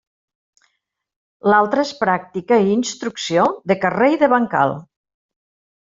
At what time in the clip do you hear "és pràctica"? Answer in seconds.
1.89-2.61